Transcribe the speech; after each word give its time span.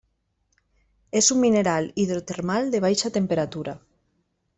És 1.19 1.27
un 1.35 1.39
mineral 1.43 1.89
hidrotermal 2.03 2.71
de 2.77 2.81
baixa 2.87 3.13
temperatura. 3.19 3.77